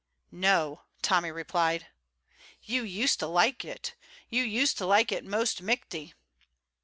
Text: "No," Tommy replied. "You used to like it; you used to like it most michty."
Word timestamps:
"No," 0.31 0.81
Tommy 1.03 1.29
replied. 1.29 1.85
"You 2.63 2.81
used 2.81 3.19
to 3.19 3.27
like 3.27 3.63
it; 3.63 3.93
you 4.31 4.43
used 4.43 4.79
to 4.79 4.85
like 4.87 5.11
it 5.11 5.23
most 5.23 5.61
michty." 5.61 6.15